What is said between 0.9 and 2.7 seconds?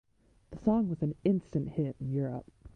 an instant hit in Europe.